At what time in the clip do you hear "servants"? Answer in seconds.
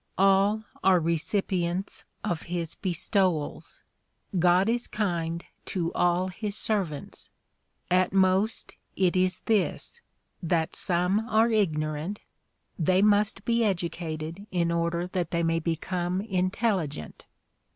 6.57-7.29